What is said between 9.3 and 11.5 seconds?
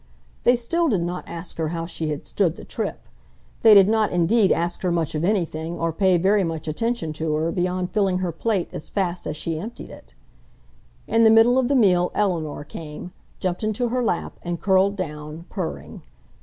she emptied it. In the